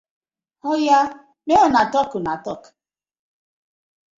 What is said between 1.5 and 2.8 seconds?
una talk una talk.